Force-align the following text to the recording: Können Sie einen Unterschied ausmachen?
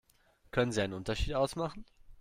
Können 0.49 0.71
Sie 0.71 0.81
einen 0.81 0.93
Unterschied 0.95 1.35
ausmachen? 1.35 1.85